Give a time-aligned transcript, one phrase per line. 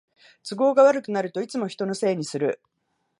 [0.49, 2.59] 都合が悪くなるといつも人のせいにする